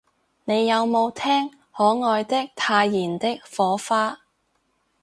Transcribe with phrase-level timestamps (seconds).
[0.45, 4.21] 你有無聽可愛的太妍的火花